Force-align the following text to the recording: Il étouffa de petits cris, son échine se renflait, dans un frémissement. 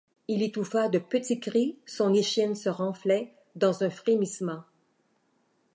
Il 0.27 0.41
étouffa 0.41 0.89
de 0.89 0.97
petits 0.97 1.39
cris, 1.39 1.77
son 1.85 2.11
échine 2.15 2.55
se 2.55 2.69
renflait, 2.69 3.35
dans 3.55 3.83
un 3.83 3.91
frémissement. 3.91 4.63